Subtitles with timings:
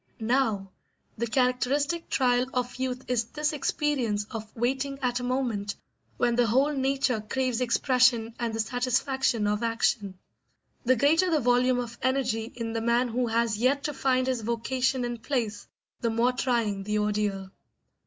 [0.19, 0.71] Now,
[1.15, 5.75] the characteristic trial of youth is this experience of waiting at a moment
[6.17, 10.17] when the whole nature craves expression and the satisfaction of action.
[10.85, 14.41] The greater the volume of energy in the man who has yet to find his
[14.41, 15.67] vocation and place,
[15.99, 17.51] the more trying the ordeal.